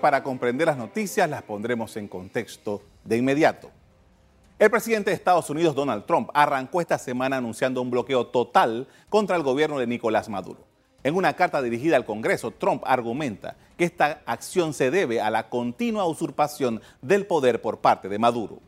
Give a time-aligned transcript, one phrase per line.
[0.00, 3.70] para comprender las noticias las pondremos en contexto de inmediato.
[4.58, 9.36] El presidente de Estados Unidos, Donald Trump, arrancó esta semana anunciando un bloqueo total contra
[9.36, 10.60] el gobierno de Nicolás Maduro.
[11.02, 15.48] En una carta dirigida al Congreso, Trump argumenta que esta acción se debe a la
[15.48, 18.58] continua usurpación del poder por parte de Maduro.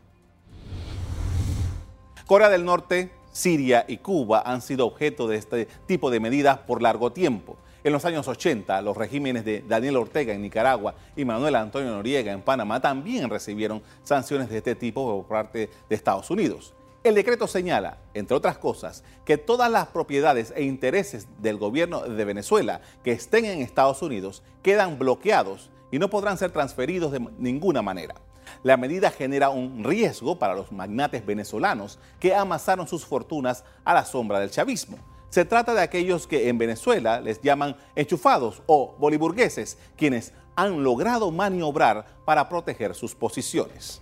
[2.25, 6.81] Corea del Norte, Siria y Cuba han sido objeto de este tipo de medidas por
[6.81, 7.57] largo tiempo.
[7.85, 12.31] En los años 80, los regímenes de Daniel Ortega en Nicaragua y Manuel Antonio Noriega
[12.31, 16.73] en Panamá también recibieron sanciones de este tipo por parte de Estados Unidos.
[17.03, 22.23] El decreto señala, entre otras cosas, que todas las propiedades e intereses del gobierno de
[22.23, 27.81] Venezuela que estén en Estados Unidos quedan bloqueados y no podrán ser transferidos de ninguna
[27.81, 28.15] manera.
[28.63, 34.05] La medida genera un riesgo para los magnates venezolanos que amasaron sus fortunas a la
[34.05, 34.97] sombra del chavismo.
[35.33, 41.31] Se trata de aquellos que en Venezuela les llaman enchufados o boliburgueses, quienes han logrado
[41.31, 43.99] maniobrar para proteger sus posiciones.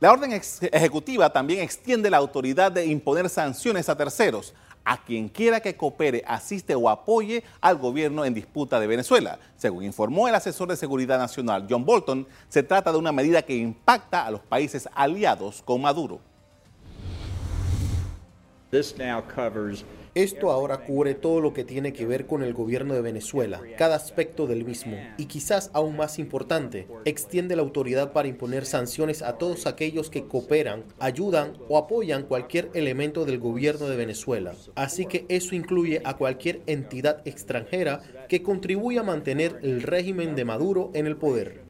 [0.00, 4.52] La orden ejecutiva también extiende la autoridad de imponer sanciones a terceros,
[4.84, 9.38] a quien quiera que coopere, asiste o apoye al gobierno en disputa de Venezuela.
[9.56, 13.54] Según informó el asesor de Seguridad Nacional, John Bolton, se trata de una medida que
[13.54, 16.29] impacta a los países aliados con Maduro.
[20.14, 23.96] Esto ahora cubre todo lo que tiene que ver con el gobierno de Venezuela, cada
[23.96, 29.38] aspecto del mismo, y quizás aún más importante, extiende la autoridad para imponer sanciones a
[29.38, 34.52] todos aquellos que cooperan, ayudan o apoyan cualquier elemento del gobierno de Venezuela.
[34.74, 40.44] Así que eso incluye a cualquier entidad extranjera que contribuya a mantener el régimen de
[40.44, 41.69] Maduro en el poder.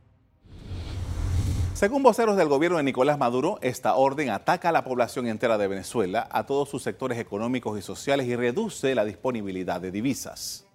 [1.80, 5.66] Según voceros del gobierno de Nicolás Maduro, esta orden ataca a la población entera de
[5.66, 10.68] Venezuela, a todos sus sectores económicos y sociales y reduce la disponibilidad de divisas.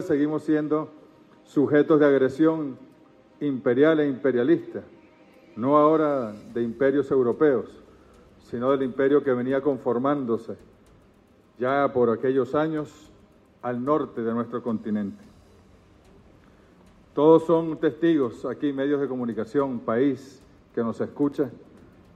[0.00, 0.90] Seguimos siendo
[1.44, 2.76] sujetos de agresión
[3.38, 4.80] imperial e imperialista,
[5.54, 7.70] no ahora de imperios europeos,
[8.50, 10.56] sino del imperio que venía conformándose
[11.56, 13.12] ya por aquellos años
[13.62, 15.33] al norte de nuestro continente.
[17.14, 20.42] Todos son testigos aquí, medios de comunicación, país
[20.74, 21.48] que nos escucha,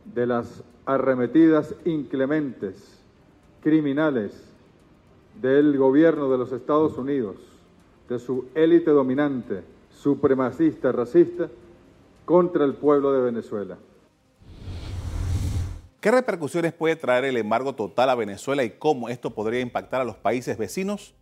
[0.04, 3.00] de las arremetidas inclementes,
[3.62, 4.32] criminales
[5.40, 7.36] del gobierno de los Estados Unidos,
[8.08, 11.48] de su élite dominante, supremacista, racista,
[12.24, 13.78] contra el pueblo de Venezuela.
[16.00, 20.04] ¿Qué repercusiones puede traer el embargo total a Venezuela y cómo esto podría impactar a
[20.04, 21.14] los países vecinos?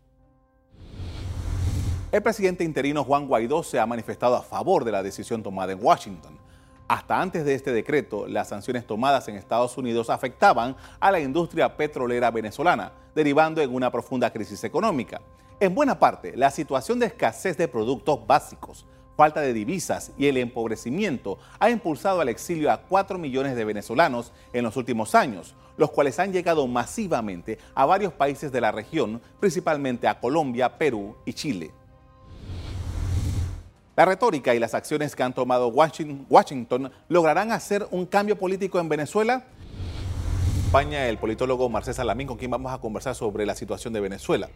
[2.12, 5.84] El presidente interino Juan Guaidó se ha manifestado a favor de la decisión tomada en
[5.84, 6.38] Washington.
[6.86, 11.76] Hasta antes de este decreto, las sanciones tomadas en Estados Unidos afectaban a la industria
[11.76, 15.20] petrolera venezolana, derivando en una profunda crisis económica.
[15.58, 20.36] En buena parte, la situación de escasez de productos básicos, falta de divisas y el
[20.36, 25.90] empobrecimiento ha impulsado al exilio a 4 millones de venezolanos en los últimos años, los
[25.90, 31.32] cuales han llegado masivamente a varios países de la región, principalmente a Colombia, Perú y
[31.32, 31.72] Chile.
[33.96, 38.90] La retórica y las acciones que han tomado Washington lograrán hacer un cambio político en
[38.90, 39.44] Venezuela.
[40.66, 44.50] España, el politólogo Marcés Salamín, con quien vamos a conversar sobre la situación de Venezuela.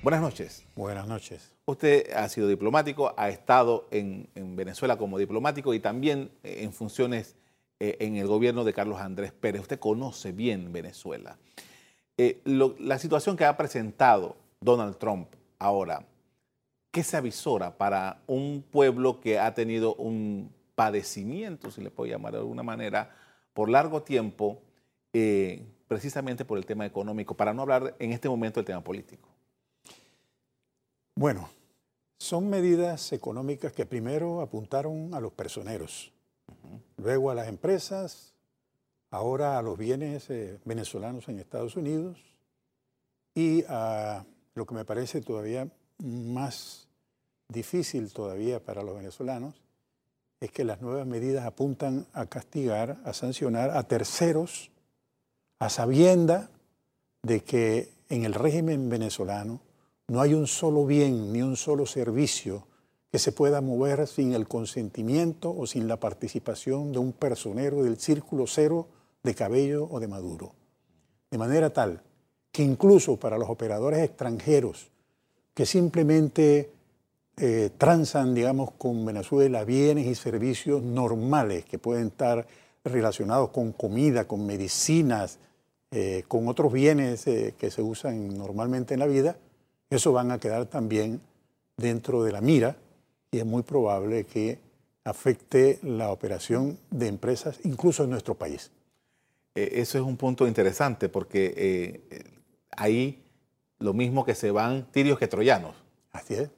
[0.00, 0.64] Buenas noches.
[0.76, 1.50] Buenas noches.
[1.64, 7.34] Usted ha sido diplomático, ha estado en, Venezuela como diplomático y también eh, en funciones
[7.80, 9.62] eh, en el gobierno de Carlos Andrés Pérez.
[9.62, 11.36] Usted conoce bien Venezuela.
[12.16, 15.26] Eh, la situación que ha presentado Donald Trump
[15.58, 16.06] ahora,
[16.90, 22.32] ¿qué se avisora para un pueblo que ha tenido un padecimiento, si le puedo llamar
[22.32, 23.14] de alguna manera,
[23.52, 24.62] por largo tiempo,
[25.12, 29.28] eh, precisamente por el tema económico, para no hablar en este momento del tema político?
[31.14, 31.50] Bueno,
[32.18, 36.12] son medidas económicas que primero apuntaron a los personeros,
[36.96, 38.34] luego a las empresas,
[39.10, 42.18] ahora a los bienes eh, venezolanos en Estados Unidos
[43.34, 46.88] y a lo que me parece todavía más
[47.48, 49.54] difícil todavía para los venezolanos
[50.40, 54.70] es que las nuevas medidas apuntan a castigar, a sancionar a terceros
[55.58, 56.50] a sabienda
[57.22, 59.60] de que en el régimen venezolano
[60.06, 62.66] no hay un solo bien ni un solo servicio
[63.10, 67.98] que se pueda mover sin el consentimiento o sin la participación de un personero del
[67.98, 68.86] círculo cero
[69.22, 70.54] de Cabello o de Maduro.
[71.30, 72.02] De manera tal
[72.52, 74.90] que incluso para los operadores extranjeros
[75.58, 76.70] que simplemente
[77.36, 82.46] eh, transan, digamos, con Venezuela bienes y servicios normales que pueden estar
[82.84, 85.40] relacionados con comida, con medicinas,
[85.90, 89.36] eh, con otros bienes eh, que se usan normalmente en la vida,
[89.90, 91.20] eso van a quedar también
[91.76, 92.76] dentro de la mira
[93.32, 94.60] y es muy probable que
[95.02, 98.70] afecte la operación de empresas incluso en nuestro país.
[99.56, 102.12] Eso es un punto interesante porque
[102.70, 103.24] ahí
[103.78, 105.74] lo mismo que se van tirios que troyanos.
[106.12, 106.50] Así es.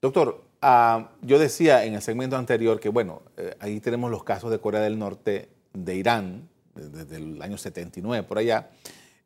[0.00, 4.50] Doctor, ah, yo decía en el segmento anterior que, bueno, eh, ahí tenemos los casos
[4.50, 8.70] de Corea del Norte, de Irán, desde el año 79 por allá,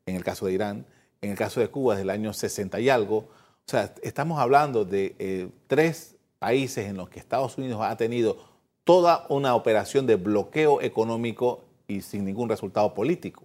[0.07, 0.87] en el caso de Irán,
[1.21, 3.17] en el caso de Cuba desde el año 60 y algo.
[3.19, 8.37] O sea, estamos hablando de tres países en los que Estados Unidos ha tenido
[8.85, 13.45] toda una operación de bloqueo económico y sin ningún resultado político.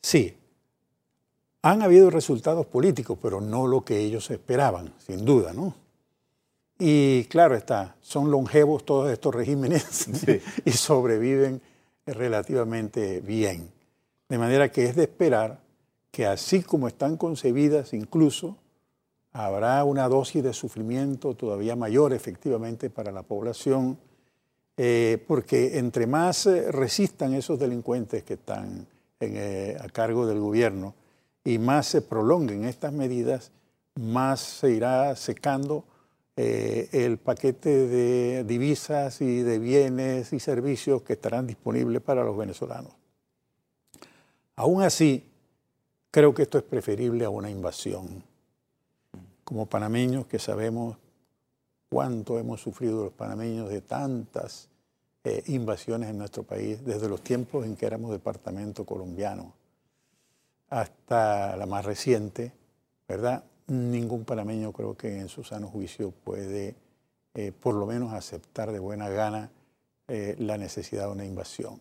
[0.00, 0.36] Sí,
[1.64, 5.74] han habido resultados políticos, pero no lo que ellos esperaban, sin duda, ¿no?
[6.78, 10.06] Y claro está, son longevos todos estos regímenes
[10.66, 11.62] y sobreviven
[12.04, 13.70] relativamente bien.
[14.28, 15.58] De manera que es de esperar
[16.10, 18.58] que así como están concebidas incluso,
[19.32, 23.96] habrá una dosis de sufrimiento todavía mayor efectivamente para la población,
[24.76, 28.86] eh, porque entre más eh, resistan esos delincuentes que están
[29.18, 30.92] eh, a cargo del gobierno
[31.44, 33.52] y más se prolonguen estas medidas,
[33.94, 35.84] más se irá secando
[36.36, 42.92] el paquete de divisas y de bienes y servicios que estarán disponibles para los venezolanos.
[44.56, 45.24] Aún así,
[46.10, 48.24] creo que esto es preferible a una invasión
[49.44, 50.96] como panameños que sabemos
[51.88, 54.68] cuánto hemos sufrido los panameños de tantas
[55.22, 59.52] eh, invasiones en nuestro país, desde los tiempos en que éramos departamento colombiano
[60.68, 62.52] hasta la más reciente,
[63.08, 63.44] ¿verdad?
[63.66, 66.74] Ningún panameño creo que en su sano juicio puede
[67.34, 69.50] eh, por lo menos aceptar de buena gana
[70.06, 71.80] eh, la necesidad de una invasión.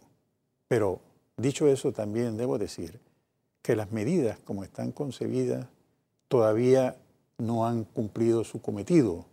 [0.67, 0.99] Pero
[1.37, 2.99] dicho eso, también debo decir
[3.61, 5.67] que las medidas como están concebidas
[6.27, 6.97] todavía
[7.37, 9.25] no han cumplido su cometido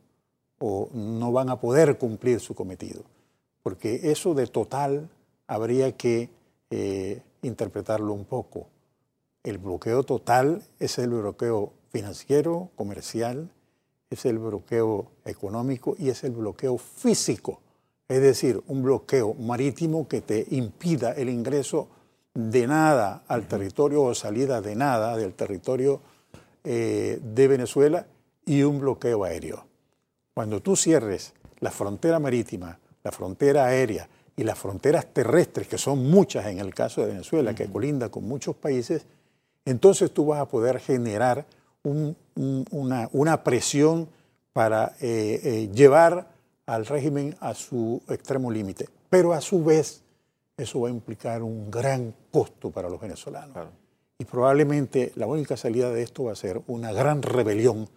[0.58, 3.02] o no van a poder cumplir su cometido.
[3.62, 5.08] Porque eso de total
[5.46, 6.28] habría que
[6.70, 8.66] eh, interpretarlo un poco.
[9.42, 13.50] El bloqueo total es el bloqueo financiero, comercial,
[14.10, 17.60] es el bloqueo económico y es el bloqueo físico.
[18.08, 21.88] Es decir, un bloqueo marítimo que te impida el ingreso
[22.34, 26.00] de nada al territorio o salida de nada del territorio
[26.64, 28.06] eh, de Venezuela
[28.44, 29.64] y un bloqueo aéreo.
[30.34, 36.10] Cuando tú cierres la frontera marítima, la frontera aérea y las fronteras terrestres, que son
[36.10, 39.06] muchas en el caso de Venezuela, que colinda con muchos países,
[39.64, 41.46] entonces tú vas a poder generar
[41.82, 44.08] una, presión
[44.52, 46.28] para eh, eh, llevar
[46.66, 48.88] al régimen a su extremo límite.
[49.08, 50.02] Pero a su vez,
[50.56, 53.68] eso va a implicar un gran costo para los venezolanos.
[54.18, 57.88] Y probablemente la única salida de esto va a ser una gran rebelión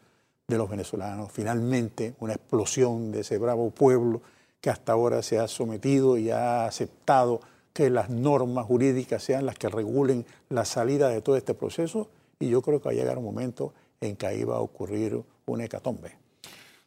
[0.48, 4.21] de los venezolanos, finalmente una explosión de ese bravo pueblo
[4.62, 7.42] que hasta ahora se ha sometido y ha aceptado
[7.74, 12.10] que las normas jurídicas sean las que regulen la salida de todo este proceso
[12.40, 15.22] y yo creo que va a llegar un momento en que ahí va a ocurrir
[15.46, 16.16] una hecatombe.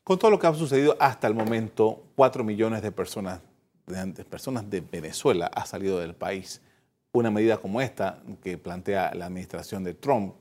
[0.05, 3.41] Con todo lo que ha sucedido hasta el momento, cuatro millones de personas,
[3.87, 6.61] de personas de Venezuela ha salido del país
[7.13, 10.35] una medida como esta que plantea la administración de Trump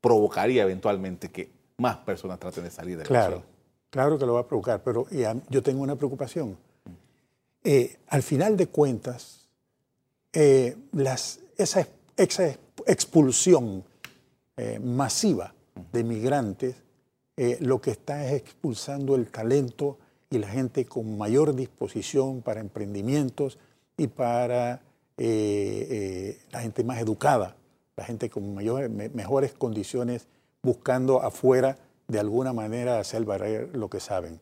[0.00, 3.42] provocaría eventualmente que más personas traten de salir de Claro,
[3.90, 5.06] claro que lo va a provocar, pero
[5.48, 6.56] yo tengo una preocupación.
[7.64, 9.47] Eh, al final de cuentas,
[10.40, 10.76] eh,
[11.56, 11.86] esa,
[12.86, 13.84] expulsión
[14.56, 15.54] eh, masiva
[15.92, 16.76] de migrantes
[17.60, 19.98] lo que está es expulsando el talento
[20.30, 23.58] y la gente con mayor disposición para emprendimientos
[23.96, 24.82] y para
[25.20, 27.56] eh, eh, la gente más educada,
[27.96, 30.28] la gente con mejores condiciones,
[30.62, 31.76] buscando afuera
[32.06, 34.38] de alguna manera hacer valer lo que saben.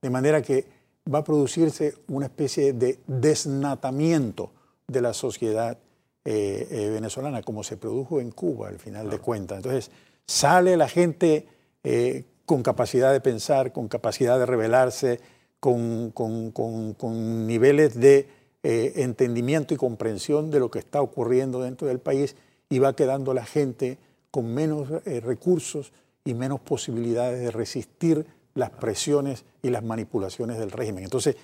[0.00, 0.64] De manera que
[1.12, 4.52] va a producirse una especie de desnatamiento
[4.90, 5.78] de la sociedad
[6.24, 9.58] eh, venezolana, como se produjo en Cuba al final de cuentas.
[9.58, 9.90] Entonces,
[10.26, 11.46] sale la gente
[12.44, 15.20] con capacidad de pensar, con capacidad de rebelarse,
[15.60, 18.28] con, con niveles de
[18.62, 22.36] eh, entendimiento y comprensión de lo que está ocurriendo dentro del país
[22.68, 23.96] y va quedando la gente
[24.30, 25.94] con menos eh, recursos
[26.26, 31.04] y menos posibilidades de resistir las presiones y las manipulaciones del régimen.
[31.04, 31.36] Entonces,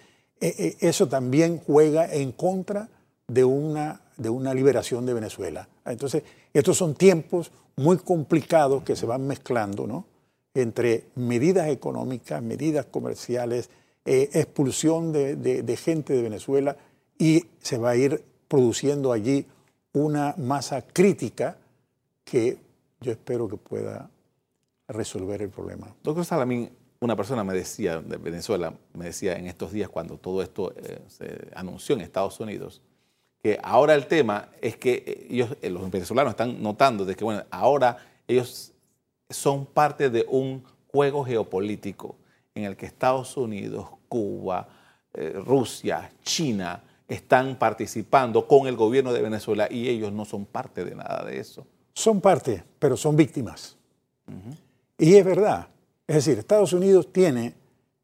[0.43, 2.91] eh, eso también juega en contra
[3.29, 5.69] de una, de una liberación de Venezuela.
[5.85, 10.07] Entonces, estos son tiempos muy complicados que se van mezclando, ¿no?
[10.55, 13.69] Entre medidas económicas, medidas comerciales,
[14.05, 16.77] expulsión de gente de Venezuela
[17.19, 19.47] y se va a ir produciendo allí
[19.93, 21.59] una masa crítica
[22.25, 22.59] que
[23.01, 24.11] yo espero que pueda
[24.89, 25.95] resolver el problema.
[26.03, 30.43] Doctor Salamín, una persona me decía, de Venezuela, me decía en estos días cuando todo
[30.43, 32.83] esto eh, se anunció en Estados Unidos,
[33.47, 37.23] que ahora el tema es que eh, ellos, eh, los venezolanos están notando de que,
[37.23, 38.73] bueno, ahora ellos
[39.31, 42.17] son parte de un juego geopolítico
[42.57, 44.69] en el que Estados Unidos, Cuba,
[45.45, 50.97] Rusia, China están participando con el gobierno de Venezuela y ellos no son parte de
[50.97, 51.65] nada de eso.
[51.95, 53.77] Son parte, pero son víctimas.
[54.99, 55.69] Y es verdad,
[56.07, 57.55] es decir, Estados Unidos tiene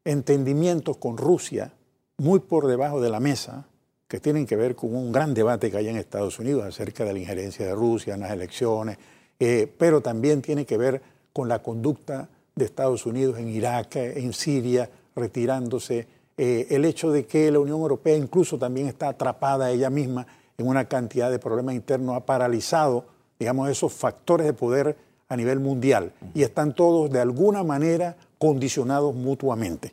[0.05, 1.73] entendimientos con Rusia
[2.17, 3.67] muy por debajo de la mesa
[4.13, 7.13] que tienen que ver con un gran debate que hay en Estados Unidos acerca de
[7.13, 8.99] la injerencia de Rusia en las elecciones,
[9.39, 11.01] eh, pero también tiene que ver
[11.33, 16.05] con la conducta de Estados Unidos en Irak, en Siria, retirándose,
[16.37, 20.27] eh, el hecho de que la Unión Europea incluso también está atrapada ella misma
[20.59, 23.05] en una cantidad de problemas internos, ha paralizado,
[23.39, 24.95] digamos, esos factores de poder
[25.27, 29.91] a nivel mundial y están todos de alguna manera condicionados mutuamente.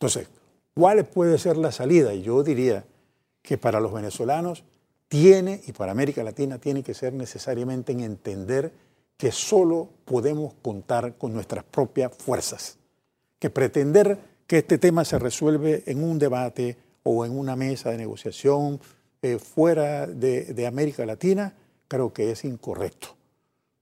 [0.00, 0.26] Entonces,
[0.74, 2.12] ¿cuál puede ser la salida?
[2.12, 2.86] Yo diría
[3.42, 4.64] que para los venezolanos
[5.08, 8.72] tiene, y para América Latina tiene que ser necesariamente en entender
[9.16, 12.78] que solo podemos contar con nuestras propias fuerzas,
[13.38, 17.98] que pretender que este tema se resuelve en un debate o en una mesa de
[17.98, 18.80] negociación
[19.20, 21.54] eh, fuera de América Latina,
[21.88, 23.16] creo que es incorrecto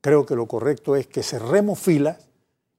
[0.01, 2.29] creo que lo correcto es que cerremos filas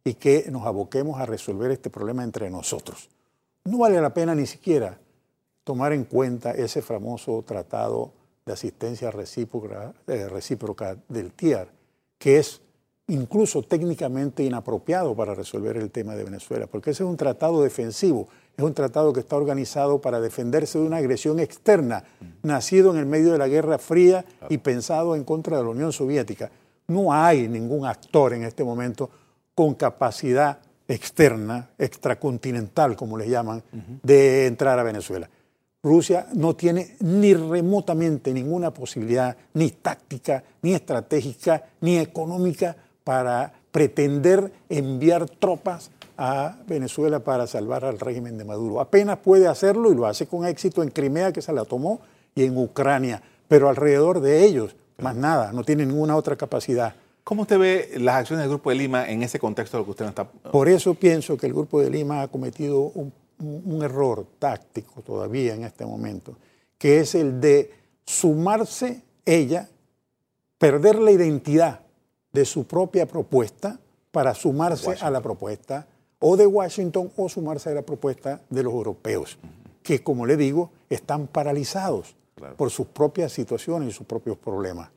[0.04, 3.10] y que nos aboquemos a resolver este problema entre nosotros.
[3.66, 4.98] No vale la pena ni siquiera
[5.72, 8.12] tomar en cuenta ese famoso tratado
[8.46, 11.70] de asistencia recíproca, eh, recíproca del TIAR,
[12.18, 12.60] que es
[13.08, 18.28] incluso técnicamente inapropiado para resolver el tema de Venezuela, porque ese es un tratado defensivo,
[18.58, 22.04] es un tratado que está organizado para defenderse de una agresión externa,
[22.44, 25.94] nacido en el medio de la Guerra Fría y pensado en contra de la Unión
[25.94, 26.52] Soviética.
[26.88, 29.10] No hay ningún actor en este momento
[29.56, 30.60] con capacidad
[30.90, 33.64] externa, extracontinental, como le llaman,
[34.04, 35.30] de entrar a Venezuela.
[35.84, 44.52] Rusia no tiene ni remotamente ninguna posibilidad, ni táctica, ni estratégica, ni económica, para pretender
[44.70, 48.80] enviar tropas a Venezuela para salvar al régimen de Maduro.
[48.80, 52.02] Apenas puede hacerlo y lo hace con éxito en Crimea, que se la tomó,
[52.36, 56.94] y en Ucrania, pero alrededor de ellos más nada, no tiene ninguna otra capacidad.
[57.24, 59.92] ¿Cómo usted ve las acciones del Grupo de Lima en ese contexto de lo que
[59.92, 60.26] usted no está...
[60.26, 63.12] Por eso pienso que el Grupo de Lima ha cometido un,
[63.42, 66.36] un error táctico todavía en este momento,
[66.78, 67.72] que es el de
[68.06, 69.70] sumarse ella,
[70.58, 71.82] perder la identidad
[72.32, 73.80] de su propia propuesta
[74.12, 75.88] para sumarse a la propuesta
[76.20, 79.38] o de Washington o sumarse a la propuesta de los europeos,
[79.84, 82.16] que como le digo, están paralizados
[82.58, 84.90] por sus propias situaciones y sus propios problemas.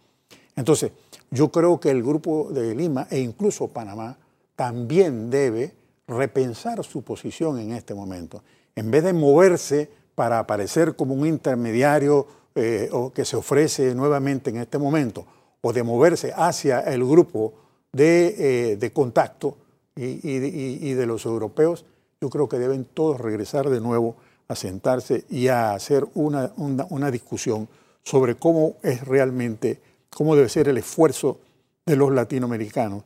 [0.56, 0.92] Entonces,
[1.30, 4.16] yo creo que el Grupo de Lima e incluso Panamá
[4.54, 5.74] también debe
[6.06, 8.42] repensar su posición en este momento.
[8.76, 14.50] En vez de moverse para aparecer como un intermediario eh, o que se ofrece nuevamente
[14.50, 15.26] en este momento,
[15.60, 17.54] o de moverse hacia el grupo
[17.92, 19.56] de, eh, contacto
[19.96, 21.84] y, de los europeos,
[22.20, 24.16] yo creo que deben todos regresar de nuevo
[24.48, 27.68] a sentarse y a hacer una, una, discusión
[28.02, 29.80] sobre cómo es realmente,
[30.10, 31.40] cómo debe ser el esfuerzo
[31.86, 33.04] de los latinoamericanos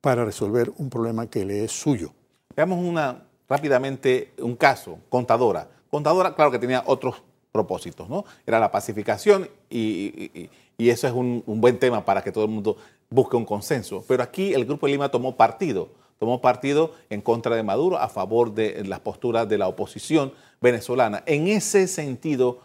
[0.00, 2.12] para resolver un problema que le es suyo.
[2.56, 5.68] Veamos una, rápidamente un caso, Contadora.
[5.90, 8.24] Contadora, claro que tenía otros propósitos, ¿no?
[8.46, 12.50] Era la pacificación y, y, eso es un, un, buen tema para que todo el
[12.50, 12.76] mundo
[13.08, 14.04] busque un consenso.
[14.08, 18.08] Pero aquí el Grupo de Lima tomó partido, tomó partido en contra de Maduro, a
[18.08, 21.22] favor de las posturas de la oposición venezolana.
[21.26, 22.60] En ese sentido,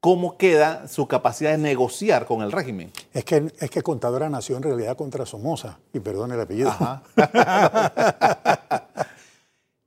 [0.00, 2.90] ¿cómo queda su capacidad de negociar con el régimen?
[3.12, 6.72] Es que, es que Contadora nació en realidad contra Somoza, y perdone el apellido.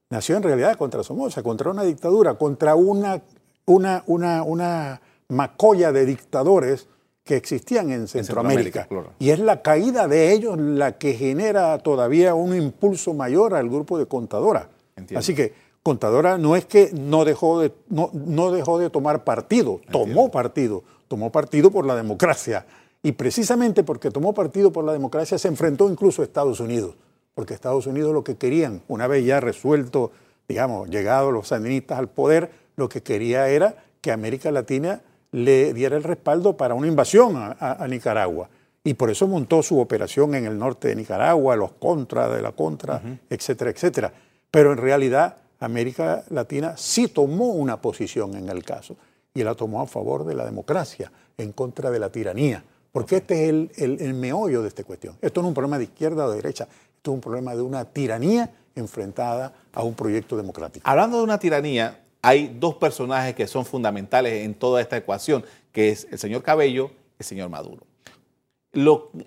[0.10, 3.22] nació en realidad contra Somoza, contra una dictadura, contra una,
[3.66, 6.88] una, una, una macolla de dictadores
[7.24, 8.88] que existían en Centroamérica.
[9.18, 13.98] Y es la caída de ellos la que genera todavía un impulso mayor al grupo
[13.98, 14.70] de Contadora.
[15.16, 15.54] Así que
[15.84, 20.84] Contadora no es que no dejó de, no, no dejó de tomar partido, tomó partido,
[21.10, 22.66] tomó partido por la democracia.
[23.04, 26.96] Y precisamente porque tomó partido por la democracia se enfrentó incluso a Estados Unidos,
[27.36, 30.14] porque Estados Unidos lo que querían, una vez ya resuelto,
[30.48, 35.02] digamos, llegados los sandinistas al poder, lo que quería era que América Latina
[35.34, 38.50] le diera el respaldo para una invasión a, Nicaragua.
[38.86, 42.54] Y por eso montó su operación en el norte de Nicaragua, los contras de la
[42.54, 44.14] contra, etcétera, etcétera.
[44.52, 48.96] Pero en realidad América Latina sí tomó una posición en el caso
[49.34, 53.50] y la tomó a favor de la democracia, en contra de la tiranía, porque este
[53.50, 55.18] es el, meollo de esta cuestión.
[55.22, 57.62] Esto no es un problema de izquierda o de derecha, esto es un problema de
[57.62, 60.88] una tiranía enfrentada a un proyecto democrático.
[60.88, 65.90] Hablando de una tiranía, hay dos personajes que son fundamentales en toda esta ecuación, que
[65.90, 67.86] es el señor Cabello y el señor Maduro.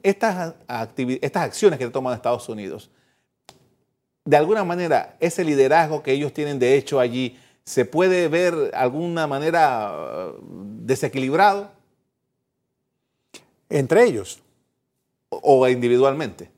[0.03, 0.55] estas,
[1.21, 2.91] estas acciones que toman Estados Unidos,
[4.27, 8.71] de alguna manera, ese liderazgo que ellos tienen de hecho allí, ¿se puede ver de
[8.77, 10.43] alguna manera uh,
[10.83, 11.71] desequilibrado?
[13.71, 14.43] Entre ellos.
[15.29, 16.51] O individualmente.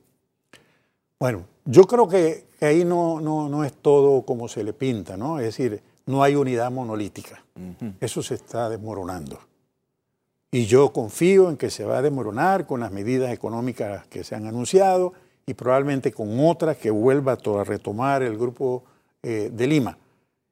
[1.19, 5.39] Bueno, yo creo que ahí no, no, es todo como se le pinta, ¿no?
[5.39, 7.43] Es decir, no hay unidad monolítica.
[7.99, 9.39] Eso se está desmoronando.
[10.51, 14.33] Y yo confío en que se va a desmoronar con las medidas económicas que se
[14.33, 15.13] han anunciado
[15.49, 18.83] y probablemente con otras que vuelva a retomar el grupo
[19.23, 19.97] eh, de Lima.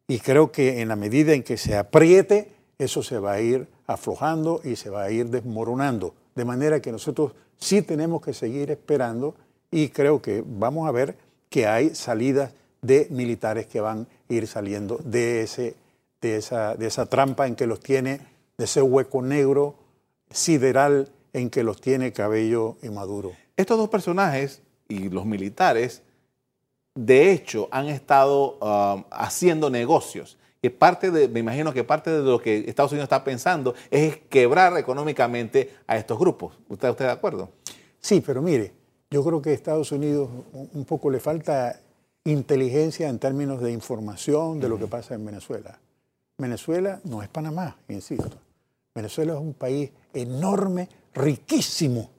[0.08, 3.68] Y creo que en la medida en que se apriete, eso se va a ir
[3.86, 6.16] aflojando y se va a ir desmoronando.
[6.34, 9.36] De manera que nosotros sí tenemos que seguir esperando
[9.70, 11.16] y creo que vamos a ver
[11.48, 15.76] que hay salidas de militares que van a ir saliendo de, ese,
[16.22, 18.22] de, esa, de esa trampa en que los tiene,
[18.58, 19.76] de ese hueco negro
[20.32, 23.34] sideral en que los tiene Cabello y Maduro.
[23.56, 26.04] Estos dos personajes y los militares,
[26.96, 30.38] de hecho, han estado um, haciendo negocios.
[30.62, 34.18] Y parte de, me imagino que parte de lo que Estados Unidos está pensando es
[34.30, 36.58] quebrar económicamente a estos grupos.
[36.68, 37.50] ¿Usted está de acuerdo?
[38.00, 38.74] Sí, pero mire,
[39.12, 41.80] yo creo que a Estados Unidos un poco le falta
[42.24, 45.80] inteligencia en términos de información de lo que pasa en Venezuela.
[46.38, 48.38] Venezuela no es Panamá, insisto.
[48.94, 52.10] Venezuela es un país enorme, riquísimo.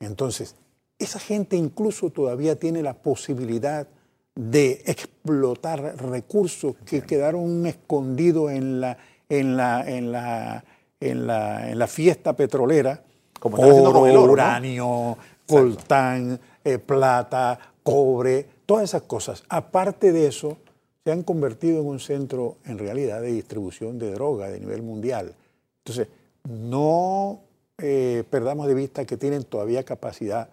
[0.00, 0.56] Entonces,
[1.02, 3.86] esa gente incluso todavía tiene la posibilidad
[4.34, 8.96] de explotar recursos que quedaron escondidos en la,
[9.28, 10.64] en la, en la,
[11.00, 13.02] en la, en la fiesta petrolera.
[13.38, 19.42] Como oro, el uranio, coltán, eh, plata, cobre, todas esas cosas.
[19.48, 20.58] Aparte de eso,
[21.04, 25.34] se han convertido en un centro en realidad de distribución de droga de nivel mundial.
[25.84, 26.06] Entonces,
[26.48, 27.40] no
[27.78, 30.48] eh, perdamos de vista que tienen todavía capacidad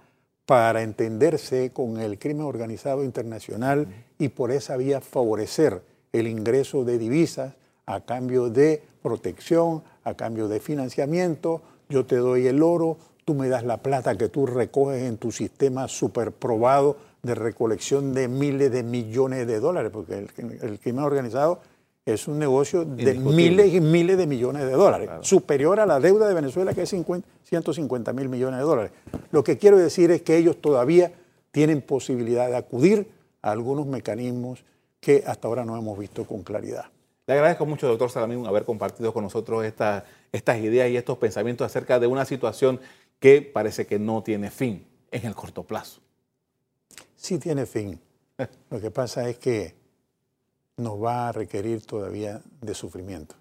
[0.49, 3.85] para entenderse con el crimen organizado internacional
[4.17, 7.53] y por esa vía favorecer el ingreso de divisas
[7.85, 11.61] a cambio de protección, a cambio de financiamiento.
[11.87, 15.31] Yo te doy el oro, tú me das la plata que tú recoges en tu
[15.31, 21.59] sistema superprobado de recolección de miles de millones de dólares, porque el, crimen organizado
[22.05, 26.27] es un negocio de miles y miles de millones de dólares, superior a la deuda
[26.27, 28.91] de Venezuela que es 150 mil millones de dólares.
[29.31, 31.11] Lo que quiero decir es que ellos todavía
[31.51, 33.09] tienen posibilidad de acudir
[33.41, 34.63] a algunos mecanismos
[34.99, 36.85] que hasta ahora no hemos visto con claridad.
[37.27, 41.99] Le agradezco mucho, doctor Salamín, haber compartido con nosotros estas ideas y estos pensamientos acerca
[41.99, 42.79] de una situación
[43.19, 46.01] que parece que no tiene fin en el corto plazo.
[47.15, 47.99] Sí tiene fin.
[48.71, 49.75] Lo que pasa es que
[50.79, 53.38] nos va a requerir todavía de sufrimiento.